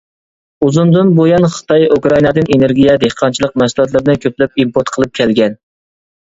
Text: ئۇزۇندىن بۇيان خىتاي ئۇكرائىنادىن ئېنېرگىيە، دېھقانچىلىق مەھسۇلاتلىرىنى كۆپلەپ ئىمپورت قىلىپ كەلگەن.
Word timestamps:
ئۇزۇندىن 0.67 1.09
بۇيان 1.19 1.43
خىتاي 1.55 1.85
ئۇكرائىنادىن 1.95 2.49
ئېنېرگىيە، 2.55 2.95
دېھقانچىلىق 3.05 3.53
مەھسۇلاتلىرىنى 3.63 4.17
كۆپلەپ 4.25 4.59
ئىمپورت 4.65 4.91
قىلىپ 4.97 5.15
كەلگەن. 5.21 5.61